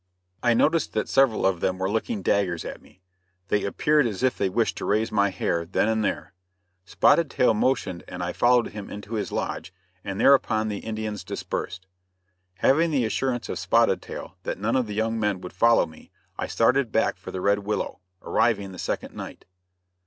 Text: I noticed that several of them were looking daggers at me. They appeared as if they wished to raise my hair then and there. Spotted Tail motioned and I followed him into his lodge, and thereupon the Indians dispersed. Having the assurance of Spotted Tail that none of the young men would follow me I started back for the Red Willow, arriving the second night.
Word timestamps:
I 0.41 0.55
noticed 0.55 0.93
that 0.93 1.07
several 1.07 1.45
of 1.45 1.59
them 1.59 1.77
were 1.77 1.87
looking 1.87 2.23
daggers 2.23 2.65
at 2.65 2.81
me. 2.81 3.03
They 3.49 3.63
appeared 3.63 4.07
as 4.07 4.23
if 4.23 4.35
they 4.35 4.49
wished 4.49 4.75
to 4.77 4.85
raise 4.85 5.11
my 5.11 5.29
hair 5.29 5.63
then 5.63 5.87
and 5.87 6.03
there. 6.03 6.33
Spotted 6.85 7.29
Tail 7.29 7.53
motioned 7.53 8.03
and 8.07 8.23
I 8.23 8.33
followed 8.33 8.69
him 8.69 8.89
into 8.89 9.13
his 9.13 9.31
lodge, 9.31 9.71
and 10.03 10.19
thereupon 10.19 10.69
the 10.69 10.79
Indians 10.79 11.23
dispersed. 11.23 11.85
Having 12.55 12.89
the 12.89 13.05
assurance 13.05 13.47
of 13.47 13.59
Spotted 13.59 14.01
Tail 14.01 14.37
that 14.41 14.57
none 14.57 14.75
of 14.75 14.87
the 14.87 14.95
young 14.95 15.19
men 15.19 15.39
would 15.41 15.53
follow 15.53 15.85
me 15.85 16.09
I 16.35 16.47
started 16.47 16.91
back 16.91 17.15
for 17.15 17.29
the 17.29 17.39
Red 17.39 17.59
Willow, 17.59 17.99
arriving 18.23 18.71
the 18.71 18.79
second 18.79 19.13
night. 19.13 19.45